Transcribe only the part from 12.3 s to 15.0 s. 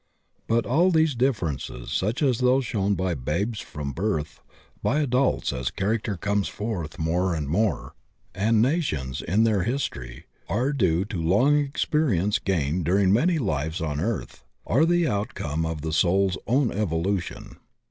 gained during many hves on earth, are